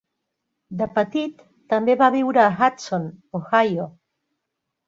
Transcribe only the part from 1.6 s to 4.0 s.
també va viure a Hudson, Ohio.